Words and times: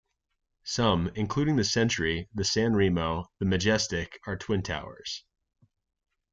Some, 0.63 1.11
including 1.13 1.57
The 1.57 1.63
Century, 1.63 2.27
The 2.33 2.43
San 2.43 2.75
Remo, 2.75 3.17
and 3.19 3.27
The 3.37 3.45
Majestic, 3.45 4.19
are 4.25 4.35
twin 4.35 4.63
towers. 4.63 5.23